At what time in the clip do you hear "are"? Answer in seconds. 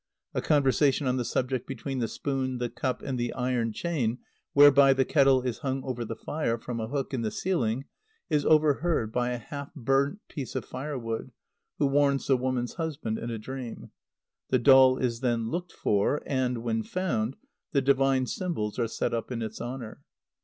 18.79-18.87